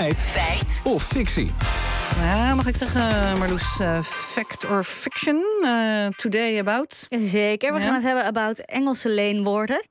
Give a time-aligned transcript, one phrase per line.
[0.00, 0.20] Feit.
[0.20, 0.80] Feit.
[0.84, 1.79] Of fictie.
[2.20, 5.44] Ja, mag ik zeggen, Marloes, uh, fact or fiction?
[5.62, 7.06] Uh, today about?
[7.08, 7.84] Zeker, we ja.
[7.84, 9.86] gaan het hebben about Engelse leenwoorden.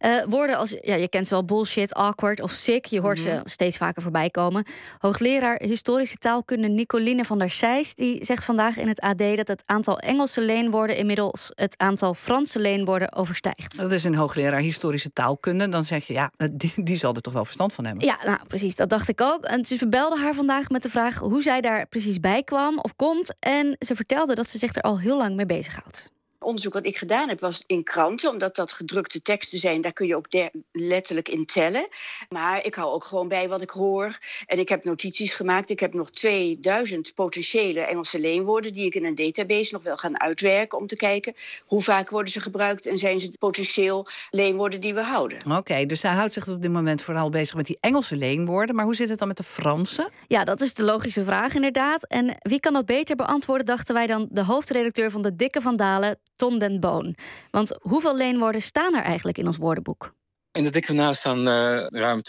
[0.00, 2.84] Uh, woorden als, ja, je kent ze wel, bullshit, awkward of sick.
[2.84, 3.40] Je hoort mm -hmm.
[3.44, 4.66] ze steeds vaker voorbij komen.
[4.98, 7.94] Hoogleraar historische taalkunde Nicoline van der Sijs...
[7.94, 10.96] die zegt vandaag in het AD dat het aantal Engelse leenwoorden...
[10.96, 13.76] inmiddels het aantal Franse leenwoorden overstijgt.
[13.76, 15.68] Dat is een hoogleraar historische taalkunde.
[15.68, 18.04] Dan zeg je, ja, die, die zal er toch wel verstand van hebben.
[18.04, 19.44] Ja, nou precies, dat dacht ik ook.
[19.44, 22.78] En dus we belden haar vandaag met de vraag hoe zij daar precies bij kwam
[22.78, 23.34] of komt.
[23.38, 26.11] En ze vertelde dat ze zich er al heel lang mee bezighoudt
[26.42, 29.80] onderzoek wat ik gedaan heb was in kranten, omdat dat gedrukte teksten zijn.
[29.80, 30.26] Daar kun je ook
[30.72, 31.88] letterlijk in tellen.
[32.28, 34.18] Maar ik hou ook gewoon bij wat ik hoor.
[34.46, 35.70] En ik heb notities gemaakt.
[35.70, 40.20] Ik heb nog 2000 potentiële Engelse leenwoorden die ik in een database nog wel gaan
[40.20, 41.34] uitwerken om te kijken
[41.66, 45.38] hoe vaak worden ze gebruikt en zijn ze potentieel leenwoorden die we houden.
[45.56, 48.74] Oké, dus zij houdt zich op dit moment vooral bezig met die Engelse leenwoorden.
[48.74, 50.10] Maar hoe zit het dan met de Franse?
[50.28, 52.06] Ja, dat is de logische vraag inderdaad.
[52.06, 55.76] En wie kan dat beter beantwoorden, dachten wij dan de hoofdredacteur van de Dikke van
[55.76, 57.16] Dalen, Ton den Boon.
[57.50, 60.14] Want hoeveel leenwoorden staan er eigenlijk in ons woordenboek?
[60.52, 62.20] In de dikke kanalen staan uh, ruim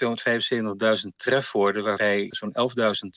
[1.02, 2.53] 275.000 trefwoorden, waarbij zo'n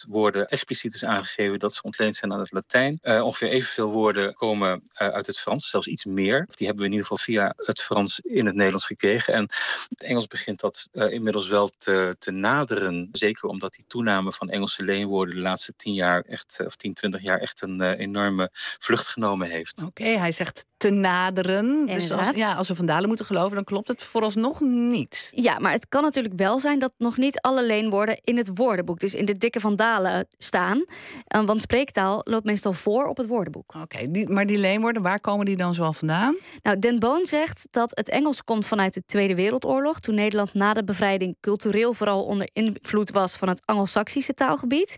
[0.07, 2.99] 11.000 woorden expliciet is aangegeven dat ze ontleend zijn aan het Latijn.
[3.03, 6.47] Uh, ongeveer evenveel woorden komen uh, uit het Frans, zelfs iets meer.
[6.49, 9.35] Die hebben we in ieder geval via het Frans in het Nederlands gekregen.
[9.35, 9.43] En
[9.89, 13.09] het Engels begint dat inmiddels wel te, te, naderen.
[13.13, 17.23] Zeker omdat die toename van Engelse leenwoorden de laatste 10 jaar, echt, of 10, 20
[17.23, 19.79] jaar, echt een enorme vlucht genomen heeft.
[19.79, 21.87] Oké, okay, hij zegt te naderen.
[21.87, 25.31] Dus als, ja, als we Van Dalen moeten geloven, dan klopt het vooralsnog niet.
[25.31, 28.99] Ja, maar het kan natuurlijk wel zijn dat nog niet alle leenwoorden in het woordenboek,
[28.99, 30.85] dus in de dikke vandalen, staan.
[31.27, 33.75] Want spreektaal loopt meestal voor op het woordenboek.
[33.75, 36.37] Oké, okay, maar die leenwoorden, waar komen die dan zoal vandaan?
[36.63, 40.73] Nou, Den Boon zegt dat het Engels komt vanuit de Tweede Wereldoorlog, toen Nederland na
[40.73, 44.97] de bevrijding cultureel vooral onder invloed was van het Angelsaksische taalgebied.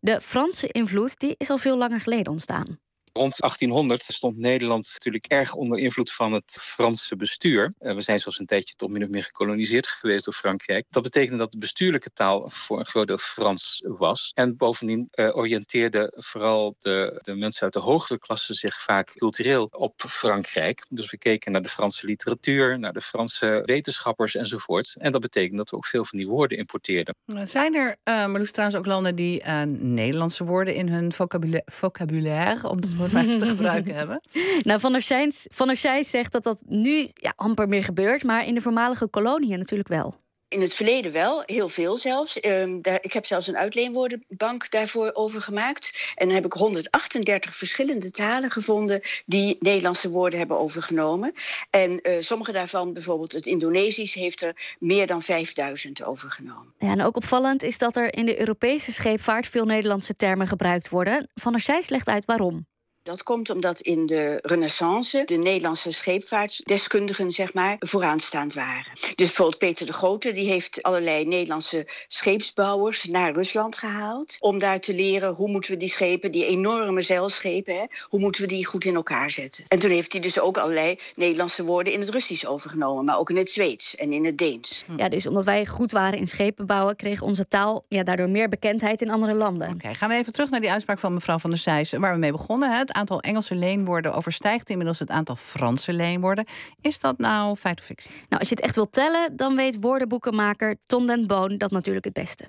[0.00, 2.78] De Franse invloed die is al veel langer geleden ontstaan.
[3.18, 7.74] Rond 1800 stond Nederland natuurlijk erg onder invloed van het Franse bestuur.
[7.78, 10.86] Eh, we zijn zelfs een tijdje tot min of meer gekoloniseerd geweest door Frankrijk.
[10.90, 14.30] Dat betekende dat de bestuurlijke taal voor een groot deel Frans was.
[14.34, 19.68] En bovendien uh, oriënteerden vooral de, de mensen uit de hogere klasse zich vaak cultureel
[19.70, 20.86] op Frankrijk.
[20.88, 24.94] Dus we keken naar de Franse literatuur, naar de Franse wetenschappers enzovoort.
[24.98, 27.14] En dat betekende dat we ook veel van die woorden importeerden.
[27.42, 32.80] Zijn er, uh, Marloes, trouwens ook landen die Nederlandse woorden in hun vocabulaire, vocabulaire om
[32.80, 34.20] dat te gebruiken hebben?
[34.62, 38.46] Nou, Van der Zijns, Van der zegt dat dat nu ja, amper meer gebeurt, maar
[38.46, 40.14] in de voormalige koloniën natuurlijk wel.
[40.48, 42.44] In het verleden wel, heel veel zelfs.
[42.44, 46.12] Um, daar, ik heb zelfs een uitleenwoordenbank daarvoor over gemaakt.
[46.14, 51.32] En dan heb ik 138 verschillende talen gevonden die Nederlandse woorden hebben overgenomen.
[51.70, 56.74] En uh, sommige daarvan, bijvoorbeeld het Indonesisch, heeft er meer dan 5000 overgenomen.
[56.78, 60.88] Ja, en ook opvallend is dat er in de Europese scheepvaart veel Nederlandse termen gebruikt
[60.88, 61.28] worden.
[61.34, 62.66] Van der Zijs legt uit waarom.
[63.08, 68.92] Dat komt omdat in de renaissance de Nederlandse scheepvaartdeskundigen zeg maar, vooraanstaand waren.
[68.94, 74.36] Dus bijvoorbeeld Peter de Grote die heeft allerlei Nederlandse scheepsbouwers naar Rusland gehaald.
[74.38, 78.42] Om daar te leren hoe moeten we die schepen, die enorme zeilschepen, hè, hoe moeten
[78.42, 79.64] we die goed in elkaar zetten.
[79.68, 83.04] En toen heeft hij dus ook allerlei Nederlandse woorden in het Russisch overgenomen.
[83.04, 84.84] Maar ook in het Zweeds en in het Deens.
[84.96, 88.48] Ja, dus omdat wij goed waren in schepen bouwen, kreeg onze taal ja, daardoor meer
[88.48, 89.66] bekendheid in andere landen.
[89.68, 92.12] Oké, okay, gaan we even terug naar die uitspraak van mevrouw van der Sijs, waar
[92.12, 92.70] we mee begonnen.
[92.70, 92.78] Hè?
[92.78, 96.46] Het aantal Engelse leenwoorden overstijgt inmiddels het aantal Franse leenwoorden.
[96.80, 98.10] Is dat nou feit of fictie?
[98.28, 102.04] Nou, als je het echt wilt tellen, dan weet woordenboekenmaker Ton den Boon dat natuurlijk
[102.04, 102.48] het beste.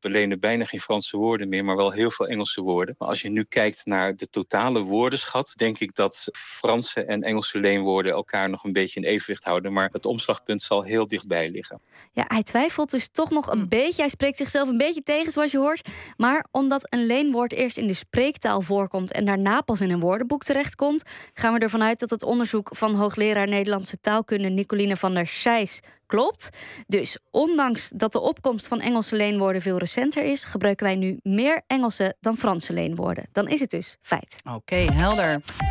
[0.00, 2.94] We lenen bijna geen Franse woorden meer, maar wel heel veel Engelse woorden.
[2.98, 7.58] Maar als je nu kijkt naar de totale woordenschat, denk ik dat Franse en Engelse
[7.58, 9.72] leenwoorden elkaar nog een beetje in evenwicht houden.
[9.72, 11.80] Maar het omslagpunt zal heel dichtbij liggen.
[12.12, 13.68] Ja, hij twijfelt dus toch nog een hm.
[13.68, 14.02] beetje.
[14.02, 15.88] Hij spreekt zichzelf een beetje tegen, zoals je hoort.
[16.16, 20.42] Maar omdat een leenwoord eerst in de spreektaal voorkomt en daarna pas in een woordenboek
[20.42, 21.02] terechtkomt,
[21.34, 25.80] gaan we ervan uit dat het onderzoek van hoogleraar Nederlandse taalkunde Nicoline van der Sijs
[26.10, 26.48] klopt.
[26.86, 31.62] Dus ondanks dat de opkomst van Engelse leenwoorden veel recenter is, gebruiken wij nu meer
[31.66, 33.28] Engelse dan Franse leenwoorden.
[33.32, 34.36] Dan is het dus feit.
[34.54, 35.40] Oké, helder.